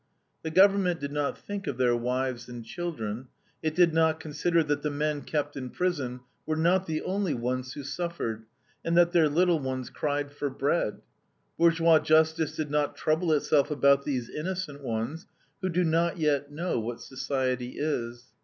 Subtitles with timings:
[0.41, 3.27] "The government did not think of their wives and children.
[3.61, 7.73] It did not consider that the men kept in prison were not the only ones
[7.73, 8.45] who suffered,
[8.83, 11.01] and that their little ones cried for bread.
[11.55, 15.27] Bourgeois justice did not trouble itself about these innocent ones,
[15.61, 18.23] who do not yet know what society is.